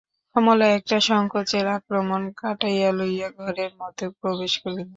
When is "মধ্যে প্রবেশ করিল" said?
3.81-4.87